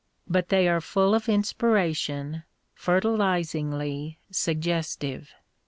[0.27, 2.41] But they are full of inspira tion,
[2.75, 5.29] f ertilisingly suggestive.